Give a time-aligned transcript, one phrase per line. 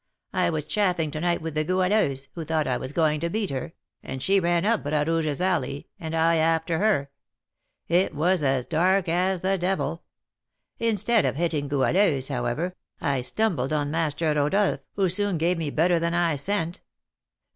[0.33, 3.51] I was chaffing to night with the Goualeuse, who thought I was going to beat
[3.51, 7.11] her, and she ran up Bras Rouge's alley, and I after her;
[7.87, 10.01] it was as dark as the devil.
[10.79, 15.99] Instead of hitting Goualeuse, however, I stumbled on Master Rodolph, who soon gave me better
[15.99, 16.81] than I sent.